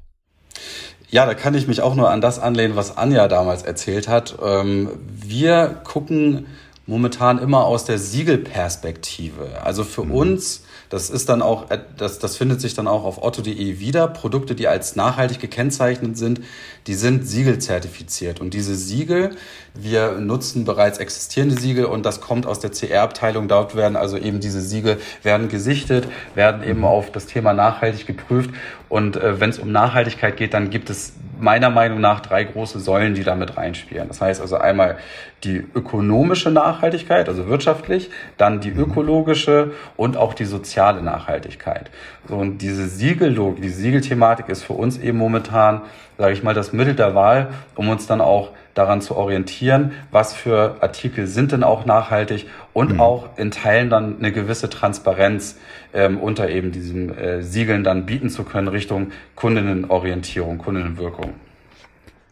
Ja, 1.09 1.25
da 1.25 1.33
kann 1.33 1.53
ich 1.53 1.67
mich 1.67 1.81
auch 1.81 1.95
nur 1.95 2.09
an 2.09 2.21
das 2.21 2.39
anlehnen, 2.39 2.75
was 2.75 2.97
Anja 2.97 3.27
damals 3.27 3.63
erzählt 3.63 4.07
hat. 4.07 4.37
Ähm, 4.41 4.89
wir 5.07 5.81
gucken 5.83 6.47
momentan 6.87 7.39
immer 7.39 7.65
aus 7.65 7.85
der 7.85 7.99
Siegelperspektive. 7.99 9.61
Also 9.63 9.83
für 9.83 10.03
mhm. 10.03 10.11
uns 10.11 10.63
das 10.95 11.09
ist 11.09 11.27
dann 11.27 11.41
auch, 11.41 11.65
das, 11.97 12.19
das 12.19 12.37
findet 12.37 12.61
sich 12.61 12.73
dann 12.73 12.87
auch 12.87 13.03
auf 13.03 13.21
otto.de 13.21 13.79
wieder. 13.81 14.07
Produkte, 14.07 14.55
die 14.55 14.69
als 14.69 14.95
nachhaltig 14.95 15.41
gekennzeichnet 15.41 16.17
sind, 16.17 16.39
die 16.87 16.93
sind 16.93 17.27
siegelzertifiziert. 17.27 18.39
Und 18.39 18.53
diese 18.53 18.75
Siegel, 18.75 19.35
wir 19.73 20.13
nutzen 20.13 20.63
bereits 20.63 20.97
existierende 20.97 21.59
Siegel 21.59 21.83
und 21.83 22.05
das 22.05 22.21
kommt 22.21 22.45
aus 22.45 22.61
der 22.61 22.69
CR-Abteilung. 22.69 23.49
Dort 23.49 23.75
werden 23.75 23.97
also 23.97 24.15
eben 24.17 24.39
diese 24.39 24.61
Siegel 24.61 24.97
werden 25.21 25.49
gesichtet, 25.49 26.07
werden 26.33 26.63
eben 26.63 26.79
mhm. 26.79 26.85
auf 26.85 27.11
das 27.11 27.25
Thema 27.25 27.51
nachhaltig 27.51 28.07
geprüft. 28.07 28.51
Und 28.89 29.17
äh, 29.17 29.39
wenn 29.39 29.49
es 29.49 29.59
um 29.59 29.71
Nachhaltigkeit 29.71 30.37
geht, 30.37 30.53
dann 30.53 30.69
gibt 30.69 30.89
es 30.89 31.13
meiner 31.39 31.69
Meinung 31.69 31.99
nach 31.99 32.19
drei 32.21 32.43
große 32.43 32.79
Säulen, 32.79 33.13
die 33.13 33.23
damit 33.23 33.57
reinspielen. 33.57 34.07
Das 34.07 34.21
heißt 34.21 34.41
also 34.41 34.57
einmal 34.57 34.97
die 35.43 35.63
ökonomische 35.75 36.49
Nachhaltigkeit, 36.49 37.27
also 37.27 37.47
wirtschaftlich, 37.47 38.09
dann 38.37 38.61
die 38.61 38.71
mhm. 38.71 38.79
ökologische 38.79 39.71
und 39.97 40.17
auch 40.17 40.33
die 40.33 40.45
soziale 40.45 41.01
Nachhaltigkeit. 41.01 41.91
So, 42.27 42.35
und 42.35 42.59
diese 42.59 42.87
Siegellogik, 42.87 43.61
die 43.61 43.69
Siegelthematik 43.69 44.49
ist 44.49 44.63
für 44.63 44.73
uns 44.73 44.97
eben 44.97 45.17
momentan, 45.17 45.81
sage 46.17 46.33
ich 46.33 46.43
mal, 46.43 46.53
das 46.53 46.73
Mittel 46.73 46.95
der 46.95 47.15
Wahl, 47.15 47.49
um 47.75 47.89
uns 47.89 48.07
dann 48.07 48.21
auch 48.21 48.51
daran 48.73 49.01
zu 49.01 49.15
orientieren, 49.15 49.93
was 50.11 50.33
für 50.33 50.77
Artikel 50.81 51.27
sind 51.27 51.51
denn 51.51 51.63
auch 51.63 51.85
nachhaltig 51.85 52.47
und 52.73 52.93
mhm. 52.93 52.99
auch 52.99 53.29
in 53.37 53.51
Teilen 53.51 53.89
dann 53.89 54.17
eine 54.19 54.31
gewisse 54.31 54.69
Transparenz 54.69 55.57
ähm, 55.93 56.19
unter 56.19 56.49
eben 56.49 56.71
diesen 56.71 57.17
äh, 57.17 57.41
Siegeln 57.41 57.83
dann 57.83 58.05
bieten 58.05 58.29
zu 58.29 58.43
können 58.43 58.67
Richtung 58.67 59.11
Kundinnenorientierung, 59.35 60.57
Kundinnenwirkung. 60.57 61.33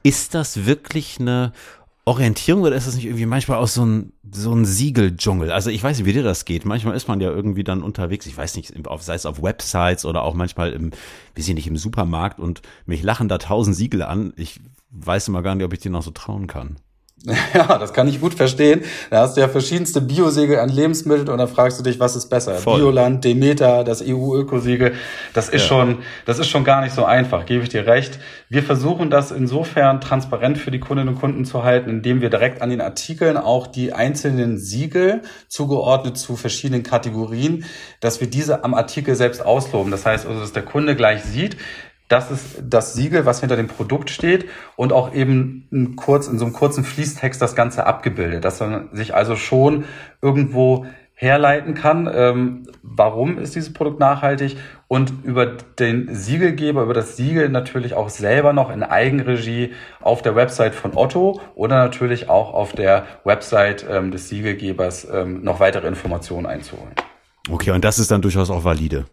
Ist 0.04 0.36
das 0.36 0.66
wirklich 0.66 1.18
eine 1.20 1.54
Orientierung 2.05 2.63
oder 2.63 2.75
ist 2.75 2.86
das 2.86 2.95
nicht 2.95 3.05
irgendwie 3.05 3.25
manchmal 3.25 3.60
auch 3.60 3.67
so 3.67 3.86
ein, 3.86 4.12
so 4.29 4.53
ein 4.53 4.65
Siegeldschungel? 4.65 5.51
Also 5.51 5.69
ich 5.69 5.81
weiß 5.81 5.98
nicht, 5.98 6.05
wie 6.05 6.13
dir 6.13 6.24
das 6.24 6.43
geht. 6.43 6.65
Manchmal 6.65 6.95
ist 6.95 7.07
man 7.07 7.22
ja 7.22 7.29
irgendwie 7.29 7.63
dann 7.63 7.81
unterwegs, 7.81 8.25
ich 8.25 8.36
weiß 8.36 8.57
nicht, 8.57 8.74
sei 9.00 9.15
es 9.15 9.25
auf 9.25 9.41
Websites 9.41 10.03
oder 10.03 10.24
auch 10.24 10.33
manchmal 10.33 10.74
im, 10.74 10.91
wie 11.33 11.41
sie 11.41 11.53
nicht, 11.53 11.67
im 11.67 11.77
Supermarkt 11.77 12.39
und 12.39 12.62
mich 12.86 13.03
lachen 13.03 13.29
da 13.29 13.38
tausend 13.38 13.75
Siegel 13.75 14.01
an. 14.01 14.33
Ich 14.36 14.60
weiß 14.89 15.29
immer 15.29 15.41
gar 15.43 15.55
nicht, 15.55 15.65
ob 15.65 15.72
ich 15.74 15.79
dir 15.79 15.91
noch 15.91 16.03
so 16.03 16.12
trauen 16.12 16.48
kann. 16.48 16.75
Ja, 17.53 17.77
das 17.77 17.94
kann 17.94 18.08
ich 18.08 18.20
gut 18.20 18.34
verstehen. 18.34 18.82
Da 19.10 19.22
hast 19.22 19.38
du 19.38 19.42
ja 19.42 19.48
verschiedenste 19.48 20.01
Biosiegel 20.01 20.60
an 20.60 20.70
Lebensmitteln 20.70 21.30
und 21.30 21.38
dann 21.38 21.48
fragst 21.48 21.80
du 21.80 21.84
dich, 21.84 22.00
was 22.00 22.15
ist 22.15 22.30
besser? 22.30 22.56
Voll. 22.56 22.80
Bioland, 22.80 23.24
Demeter, 23.24 23.84
das 23.84 24.03
EU-Ökosiegel. 24.06 24.94
Das 25.34 25.50
ist 25.50 25.62
ja. 25.62 25.68
schon, 25.68 26.00
das 26.25 26.39
ist 26.39 26.48
schon 26.48 26.63
gar 26.63 26.82
nicht 26.82 26.94
so 26.94 27.06
einfach, 27.06 27.46
gebe 27.46 27.63
ich 27.63 27.70
dir 27.70 27.86
recht. 27.86 28.20
Wir 28.50 28.63
versuchen 28.63 29.10
das 29.10 29.32
insofern 29.32 30.01
transparent 30.01 30.58
für 30.58 30.72
die 30.72 30.80
Kundinnen 30.80 31.13
und 31.13 31.20
Kunden 31.20 31.46
zu 31.46 31.63
halten, 31.63 31.89
indem 31.89 32.22
wir 32.22 32.30
direkt 32.30 32.62
an 32.62 32.70
den 32.70 32.82
Artikeln 32.82 33.38
auch 33.38 33.68
die 33.68 33.94
einzelnen 33.94 34.58
Siegel 34.58 35.22
zugeordnet 35.48 36.18
zu 36.18 36.36
verschiedenen 36.36 36.84
Kategorien, 36.84 37.65
dass 38.00 38.20
wir 38.20 38.30
diese 38.30 38.63
am 38.63 38.74
Artikel 38.74 39.15
selbst 39.15 39.46
ausloben. 39.46 39.92
Das 39.92 40.06
heißt 40.06 40.25
also, 40.25 40.39
dass 40.42 40.51
der 40.51 40.63
Kunde 40.63 40.96
gleich 40.96 41.24
sieht, 41.24 41.58
das 42.13 42.29
ist 42.29 42.62
das 42.70 42.93
Siegel, 42.93 43.25
was 43.25 43.39
hinter 43.39 43.55
dem 43.55 43.67
Produkt 43.67 44.12
steht 44.12 44.48
und 44.75 44.93
auch 44.93 45.13
eben 45.13 45.96
kurz, 45.96 46.27
in 46.27 46.38
so 46.38 46.46
einem 46.46 46.53
kurzen 46.53 46.84
Fließtext 46.84 47.41
das 47.41 47.55
Ganze 47.55 47.88
abgebildet, 47.88 48.46
dass 48.46 48.60
man 48.60 48.89
sich 48.93 49.15
also 49.15 49.36
schon 49.36 49.86
irgendwo 50.22 50.86
herleiten 51.15 51.74
kann, 51.74 52.08
ähm, 52.13 52.67
warum 52.84 53.39
ist 53.39 53.55
dieses 53.55 53.74
Produkt 53.74 54.00
nachhaltig 54.00 54.58
und 54.88 55.12
über 55.24 55.46
den 55.48 56.13
Siegelgeber, 56.13 56.84
über 56.84 56.93
das 56.93 57.17
Siegel 57.17 57.50
natürlich 57.50 57.96
auch 57.96 58.10
selber 58.10 58.53
noch 58.53 58.70
in 58.70 58.84
Eigenregie 58.84 59.74
auf 60.00 60.22
der 60.22 60.36
Website 60.36 60.75
von 60.75 60.96
Otto 60.96 61.41
oder 61.55 61.77
natürlich 61.77 62.29
auch 62.29 62.53
auf 62.53 62.74
der 62.74 63.08
Website 63.24 63.86
ähm, 63.89 64.12
des 64.12 64.29
Siegelgebers 64.29 65.08
ähm, 65.12 65.43
noch 65.43 65.60
weitere 65.60 65.88
Informationen 65.88 66.46
einzuholen. 66.46 66.93
Okay, 67.50 67.72
und 67.72 67.84
das 67.84 67.98
ist 67.98 68.12
dann 68.12 68.22
durchaus 68.22 68.51
auch 68.51 68.63
valide. 68.63 69.05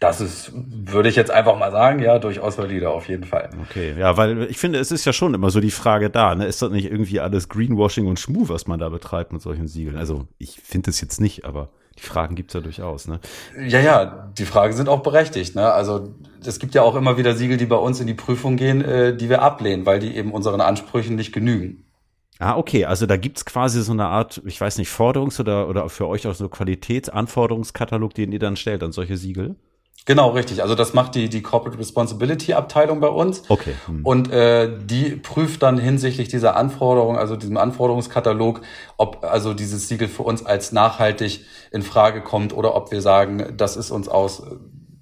Das 0.00 0.20
ist, 0.20 0.50
würde 0.54 1.08
ich 1.08 1.14
jetzt 1.14 1.30
einfach 1.30 1.56
mal 1.56 1.70
sagen, 1.70 2.00
ja, 2.00 2.18
durchaus 2.18 2.58
valide, 2.58 2.90
auf 2.90 3.08
jeden 3.08 3.22
Fall. 3.22 3.50
Okay, 3.62 3.94
ja, 3.96 4.16
weil 4.16 4.50
ich 4.50 4.58
finde, 4.58 4.80
es 4.80 4.90
ist 4.90 5.04
ja 5.04 5.12
schon 5.12 5.32
immer 5.32 5.50
so 5.50 5.60
die 5.60 5.70
Frage 5.70 6.10
da, 6.10 6.34
ne? 6.34 6.46
Ist 6.46 6.60
das 6.60 6.72
nicht 6.72 6.86
irgendwie 6.90 7.20
alles 7.20 7.48
Greenwashing 7.48 8.08
und 8.08 8.18
Schmu, 8.18 8.48
was 8.48 8.66
man 8.66 8.80
da 8.80 8.88
betreibt 8.88 9.32
mit 9.32 9.42
solchen 9.42 9.68
Siegeln? 9.68 9.96
Also 9.96 10.26
ich 10.38 10.60
finde 10.60 10.90
es 10.90 11.00
jetzt 11.00 11.20
nicht, 11.20 11.44
aber 11.44 11.68
die 11.98 12.02
Fragen 12.02 12.34
gibt's 12.34 12.54
ja 12.54 12.60
durchaus, 12.60 13.06
ne? 13.06 13.20
Ja, 13.56 13.78
ja, 13.78 14.32
die 14.36 14.44
Fragen 14.44 14.72
sind 14.72 14.88
auch 14.88 15.04
berechtigt, 15.04 15.54
ne? 15.54 15.72
Also 15.72 16.14
es 16.44 16.58
gibt 16.58 16.74
ja 16.74 16.82
auch 16.82 16.96
immer 16.96 17.16
wieder 17.16 17.36
Siegel, 17.36 17.56
die 17.56 17.66
bei 17.66 17.76
uns 17.76 18.00
in 18.00 18.08
die 18.08 18.14
Prüfung 18.14 18.56
gehen, 18.56 18.82
äh, 18.84 19.16
die 19.16 19.28
wir 19.28 19.42
ablehnen, 19.42 19.86
weil 19.86 20.00
die 20.00 20.16
eben 20.16 20.32
unseren 20.32 20.60
Ansprüchen 20.60 21.14
nicht 21.14 21.32
genügen. 21.32 21.84
Ah, 22.40 22.56
okay. 22.56 22.86
Also 22.86 23.06
da 23.06 23.16
gibt's 23.16 23.44
quasi 23.44 23.82
so 23.82 23.92
eine 23.92 24.06
Art, 24.06 24.42
ich 24.46 24.60
weiß 24.60 24.78
nicht, 24.78 24.90
Forderungs- 24.90 25.38
oder, 25.38 25.68
oder 25.68 25.88
für 25.88 26.08
euch 26.08 26.26
auch 26.26 26.34
so 26.34 26.48
Qualitätsanforderungskatalog, 26.48 28.14
den 28.14 28.32
ihr 28.32 28.40
dann 28.40 28.56
stellt 28.56 28.82
an 28.82 28.90
solche 28.90 29.16
Siegel? 29.16 29.54
Genau, 30.04 30.30
richtig. 30.30 30.62
Also 30.62 30.74
das 30.74 30.94
macht 30.94 31.14
die, 31.14 31.28
die 31.28 31.42
Corporate 31.42 31.78
Responsibility 31.78 32.54
Abteilung 32.54 32.98
bei 33.00 33.08
uns. 33.08 33.44
Okay. 33.48 33.74
Hm. 33.86 34.04
Und 34.04 34.32
äh, 34.32 34.68
die 34.84 35.10
prüft 35.16 35.62
dann 35.62 35.78
hinsichtlich 35.78 36.28
dieser 36.28 36.56
Anforderung, 36.56 37.16
also 37.16 37.36
diesem 37.36 37.56
Anforderungskatalog, 37.56 38.62
ob 38.96 39.24
also 39.24 39.54
dieses 39.54 39.88
Siegel 39.88 40.08
für 40.08 40.24
uns 40.24 40.44
als 40.44 40.72
nachhaltig 40.72 41.44
in 41.70 41.82
Frage 41.82 42.20
kommt 42.20 42.52
oder 42.52 42.74
ob 42.74 42.90
wir 42.90 43.00
sagen, 43.00 43.54
das 43.56 43.76
ist 43.76 43.92
uns 43.92 44.08
aus 44.08 44.42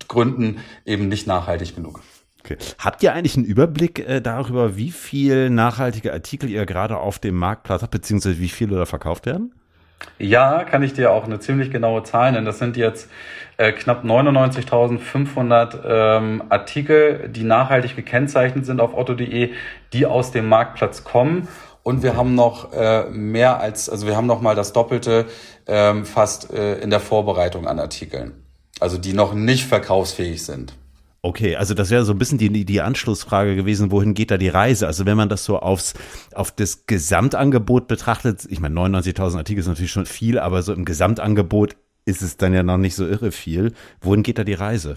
Gründen 0.06 0.58
eben 0.84 1.08
nicht 1.08 1.26
nachhaltig 1.26 1.74
genug. 1.74 2.02
Okay. 2.40 2.56
Habt 2.78 3.02
ihr 3.02 3.12
eigentlich 3.12 3.36
einen 3.36 3.46
Überblick 3.46 4.00
äh, 4.00 4.20
darüber, 4.20 4.76
wie 4.76 4.90
viel 4.90 5.50
nachhaltige 5.50 6.12
Artikel 6.12 6.50
ihr 6.50 6.66
gerade 6.66 6.98
auf 6.98 7.18
dem 7.18 7.36
Marktplatz 7.36 7.82
habt, 7.82 7.92
beziehungsweise 7.92 8.38
wie 8.38 8.48
viele 8.48 8.76
da 8.76 8.86
verkauft 8.86 9.24
werden? 9.24 9.54
Ja, 10.18 10.64
kann 10.64 10.82
ich 10.82 10.92
dir 10.92 11.10
auch 11.12 11.24
eine 11.24 11.40
ziemlich 11.40 11.70
genaue 11.70 12.02
Zahl 12.02 12.32
nennen. 12.32 12.46
Das 12.46 12.58
sind 12.58 12.76
jetzt 12.76 13.10
äh, 13.56 13.72
knapp 13.72 14.04
99.500 14.04 15.78
ähm, 15.84 16.42
Artikel, 16.48 17.28
die 17.28 17.44
nachhaltig 17.44 17.96
gekennzeichnet 17.96 18.66
sind 18.66 18.80
auf 18.80 18.94
otto.de, 18.94 19.52
die 19.92 20.06
aus 20.06 20.30
dem 20.30 20.48
Marktplatz 20.48 21.04
kommen. 21.04 21.48
Und 21.82 22.02
wir 22.02 22.16
haben 22.16 22.34
noch 22.34 22.72
äh, 22.72 23.04
mehr 23.10 23.60
als, 23.60 23.88
also 23.88 24.06
wir 24.06 24.16
haben 24.16 24.26
noch 24.26 24.40
mal 24.40 24.54
das 24.54 24.72
Doppelte 24.72 25.26
ähm, 25.66 26.04
fast 26.04 26.52
äh, 26.52 26.78
in 26.80 26.90
der 26.90 27.00
Vorbereitung 27.00 27.66
an 27.66 27.78
Artikeln. 27.78 28.44
Also 28.80 28.98
die 28.98 29.12
noch 29.12 29.34
nicht 29.34 29.66
verkaufsfähig 29.66 30.44
sind. 30.44 30.74
Okay, 31.22 31.56
also 31.56 31.74
das 31.74 31.90
wäre 31.90 32.04
so 32.04 32.12
ein 32.12 32.18
bisschen 32.18 32.38
die, 32.38 32.64
die 32.64 32.80
Anschlussfrage 32.80 33.54
gewesen, 33.54 33.90
wohin 33.90 34.14
geht 34.14 34.30
da 34.30 34.38
die 34.38 34.48
Reise? 34.48 34.86
Also 34.86 35.04
wenn 35.04 35.18
man 35.18 35.28
das 35.28 35.44
so 35.44 35.58
aufs, 35.58 35.92
auf 36.34 36.50
das 36.50 36.86
Gesamtangebot 36.86 37.88
betrachtet, 37.88 38.46
ich 38.48 38.60
meine 38.60 38.74
99.000 38.80 39.36
Artikel 39.36 39.60
ist 39.60 39.66
natürlich 39.66 39.92
schon 39.92 40.06
viel, 40.06 40.38
aber 40.38 40.62
so 40.62 40.72
im 40.72 40.86
Gesamtangebot 40.86 41.76
ist 42.06 42.22
es 42.22 42.38
dann 42.38 42.54
ja 42.54 42.62
noch 42.62 42.78
nicht 42.78 42.94
so 42.94 43.06
irre 43.06 43.32
viel. 43.32 43.72
Wohin 44.00 44.22
geht 44.22 44.38
da 44.38 44.44
die 44.44 44.54
Reise? 44.54 44.96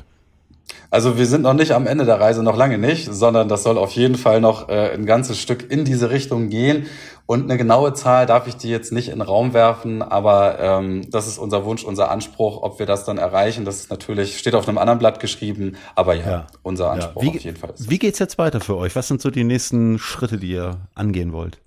Also 0.93 1.17
wir 1.17 1.25
sind 1.25 1.41
noch 1.41 1.55
nicht 1.55 1.71
am 1.71 1.87
Ende 1.87 2.05
der 2.05 2.19
Reise, 2.19 2.43
noch 2.43 2.55
lange 2.55 2.77
nicht, 2.77 3.11
sondern 3.11 3.49
das 3.49 3.63
soll 3.63 3.79
auf 3.79 3.93
jeden 3.93 4.13
Fall 4.13 4.39
noch 4.39 4.69
äh, 4.69 4.93
ein 4.93 5.07
ganzes 5.07 5.39
Stück 5.39 5.71
in 5.71 5.85
diese 5.85 6.11
Richtung 6.11 6.49
gehen. 6.49 6.85
Und 7.25 7.45
eine 7.45 7.57
genaue 7.57 7.95
Zahl 7.95 8.27
darf 8.27 8.45
ich 8.45 8.57
dir 8.57 8.69
jetzt 8.69 8.91
nicht 8.91 9.07
in 9.07 9.15
den 9.15 9.23
Raum 9.23 9.55
werfen, 9.55 10.03
aber 10.03 10.59
ähm, 10.59 11.09
das 11.09 11.25
ist 11.25 11.39
unser 11.39 11.65
Wunsch, 11.65 11.83
unser 11.83 12.11
Anspruch. 12.11 12.61
Ob 12.61 12.77
wir 12.77 12.85
das 12.85 13.05
dann 13.05 13.17
erreichen, 13.17 13.65
das 13.65 13.77
ist 13.77 13.89
natürlich, 13.89 14.37
steht 14.37 14.53
auf 14.53 14.67
einem 14.67 14.77
anderen 14.77 14.99
Blatt 14.99 15.19
geschrieben, 15.19 15.77
aber 15.95 16.13
ja, 16.13 16.29
ja. 16.29 16.47
unser 16.61 16.91
Anspruch 16.91 17.23
ja. 17.23 17.33
Wie, 17.33 17.37
auf 17.37 17.43
jeden 17.43 17.57
Fall. 17.57 17.73
Wie 17.75 17.97
geht's 17.97 18.19
jetzt 18.19 18.37
weiter 18.37 18.59
für 18.59 18.77
euch? 18.77 18.95
Was 18.95 19.07
sind 19.07 19.19
so 19.19 19.31
die 19.31 19.45
nächsten 19.45 19.97
Schritte, 19.97 20.37
die 20.37 20.51
ihr 20.51 20.77
angehen 20.93 21.33
wollt? 21.33 21.57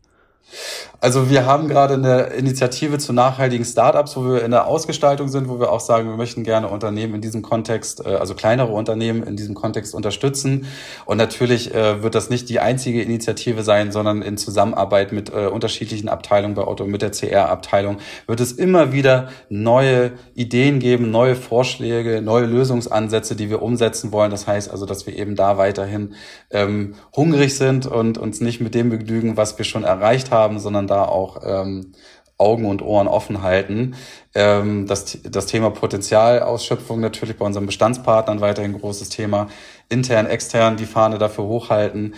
Also 0.99 1.29
wir 1.29 1.45
haben 1.45 1.69
gerade 1.69 1.95
eine 1.95 2.23
Initiative 2.35 2.97
zu 2.97 3.13
nachhaltigen 3.13 3.67
Startups, 3.67 4.17
wo 4.17 4.25
wir 4.25 4.43
in 4.43 4.51
der 4.51 4.67
Ausgestaltung 4.67 5.29
sind, 5.29 5.47
wo 5.47 5.61
wir 5.61 5.71
auch 5.71 5.81
sagen, 5.81 6.09
wir 6.09 6.17
möchten 6.17 6.43
gerne 6.43 6.69
Unternehmen 6.69 7.17
in 7.17 7.21
diesem 7.21 7.43
Kontext, 7.43 8.05
äh, 8.07 8.15
also 8.15 8.35
kleinere 8.35 8.73
Unternehmen 8.73 9.23
in 9.23 9.37
diesem 9.37 9.55
Kontext 9.55 9.95
unterstützen. 9.95 10.67
Und 11.05 11.19
natürlich 11.19 11.75
äh, 11.75 12.03
wird 12.03 12.15
das 12.15 12.31
nicht 12.31 12.49
die 12.49 12.61
einzige 12.61 13.03
Initiative 13.03 13.63
sein, 13.63 13.93
sondern 13.93 14.23
in 14.23 14.39
Zusammenarbeit 14.39 15.13
mit 15.13 15.29
äh, 15.29 15.49
unterschiedlichen 15.49 16.09
Abteilungen 16.09 16.55
bei 16.55 16.67
Otto, 16.67 16.87
mit 16.87 17.03
der 17.03 17.11
CR-Abteilung, 17.11 17.99
wird 18.27 18.41
es 18.41 18.53
immer 18.53 18.93
wieder 18.93 19.29
neue 19.51 20.13
Ideen 20.35 20.79
geben, 20.79 21.11
neue 21.11 21.37
Vorschläge, 21.37 22.23
neue 22.23 22.47
Lösungsansätze, 22.47 23.37
die 23.37 23.51
wir 23.51 23.61
umsetzen 23.61 24.13
wollen. 24.13 24.31
Das 24.31 24.47
heißt 24.47 24.71
also, 24.71 24.87
dass 24.87 25.07
wir 25.07 25.15
eben 25.15 25.37
da 25.37 25.59
weiterhin 25.59 26.15
ähm, 26.51 26.95
hungrig 27.15 27.55
sind 27.55 27.87
und 27.87 28.17
uns 28.17 28.41
nicht 28.41 28.63
mit 28.63 28.75
dem 28.75 28.89
begnügen, 28.89 29.37
was 29.37 29.59
wir 29.59 29.67
schon 29.67 29.85
erreicht 29.85 30.31
haben, 30.31 30.59
sondern 30.59 30.86
da 30.87 31.05
auch 31.05 31.43
ähm, 31.45 31.93
Augen 32.39 32.67
und 32.67 32.83
Ohren 32.83 33.09
offen 33.09 33.43
halten. 33.43 33.95
Ähm, 34.35 34.87
das, 34.87 35.19
das 35.23 35.47
Thema 35.47 35.71
Potenzialausschöpfung 35.71 37.01
natürlich 37.01 37.37
bei 37.37 37.47
unseren 37.47 37.67
Bestandspartnern 37.67 38.41
weiterhin 38.41 38.79
großes 38.79 39.09
Thema. 39.09 39.49
Intern, 39.89 40.27
extern 40.27 40.77
die 40.77 40.87
Fahne 40.87 41.19
dafür 41.19 41.45
hochhalten. 41.45 42.15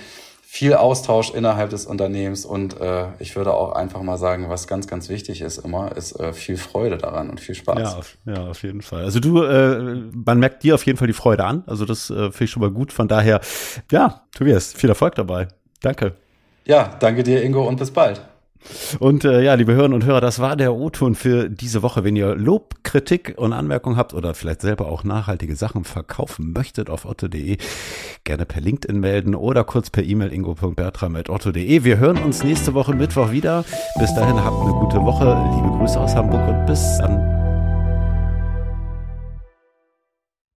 Viel 0.51 0.75
Austausch 0.75 1.31
innerhalb 1.35 1.71
des 1.71 1.85
Unternehmens 1.85 2.47
und 2.47 2.81
äh, 2.81 3.09
ich 3.19 3.37
würde 3.37 3.53
auch 3.53 3.73
einfach 3.73 4.01
mal 4.01 4.17
sagen, 4.17 4.49
was 4.49 4.67
ganz, 4.67 4.87
ganz 4.87 5.11
wichtig 5.11 5.43
ist 5.43 5.59
immer, 5.59 5.95
ist 5.95 6.19
äh, 6.19 6.33
viel 6.33 6.57
Freude 6.57 6.97
daran 6.97 7.29
und 7.29 7.39
viel 7.39 7.55
Spaß. 7.55 7.79
Ja, 7.79 7.99
auf, 7.99 8.17
ja, 8.25 8.47
auf 8.49 8.63
jeden 8.63 8.81
Fall. 8.81 9.05
Also 9.05 9.21
du, 9.21 9.43
äh, 9.43 10.01
man 10.25 10.39
merkt 10.39 10.63
dir 10.63 10.75
auf 10.75 10.87
jeden 10.87 10.97
Fall 10.97 11.07
die 11.07 11.13
Freude 11.13 11.45
an. 11.45 11.65
Also 11.67 11.85
das 11.85 12.09
äh, 12.09 12.33
finde 12.33 12.45
ich 12.45 12.51
schon 12.51 12.63
mal 12.63 12.71
gut. 12.71 12.95
Von 12.95 13.09
daher, 13.09 13.41
ja, 13.93 14.23
Tobias, 14.35 14.73
viel 14.73 14.89
Erfolg 14.89 15.15
dabei. 15.17 15.49
Danke. 15.83 16.15
Ja, 16.65 16.97
danke 16.99 17.23
dir, 17.23 17.43
Ingo, 17.43 17.69
und 17.69 17.79
bis 17.79 17.91
bald. 17.91 18.23
Und 18.99 19.25
äh, 19.25 19.43
ja, 19.43 19.55
liebe 19.55 19.73
Hörerinnen 19.73 19.95
und 19.95 20.05
Hörer, 20.05 20.21
das 20.21 20.41
war 20.41 20.57
der 20.57 20.75
O-Ton 20.75 21.15
für 21.15 21.49
diese 21.49 21.83
Woche. 21.83 22.05
Wenn 22.05 22.17
ihr 22.17 22.35
Lob, 22.35 22.77
Kritik 22.83 23.35
und 23.37 23.53
Anmerkungen 23.53 23.97
habt 23.97 24.15
oder 24.15 24.35
vielleicht 24.35 24.61
selber 24.61 24.87
auch 24.87 25.05
nachhaltige 25.05 25.57
Sachen 25.57 25.85
verkaufen 25.85 26.53
möchtet 26.53 26.91
auf 26.91 27.05
otto.de, 27.05 27.57
gerne 28.25 28.47
per 28.47 28.61
LinkedIn 28.61 28.99
melden 28.99 29.35
oder 29.35 29.65
kurz 29.65 29.91
per 29.91 30.05
E-Mail 30.05 30.33
ingo.bertram.otto.de. 30.33 31.85
Wir 31.85 31.99
hören 31.99 32.19
uns 32.19 32.45
nächste 32.45 32.75
Woche 32.75 32.95
Mittwoch 32.95 33.31
wieder. 33.31 33.65
Bis 33.99 34.15
dahin 34.15 34.43
habt 34.43 34.61
eine 34.61 34.73
gute 34.73 35.03
Woche. 35.05 35.25
Liebe 35.57 35.79
Grüße 35.79 35.99
aus 35.99 36.15
Hamburg 36.15 36.49
und 36.49 36.67
bis 36.67 36.99
dann. 36.99 37.38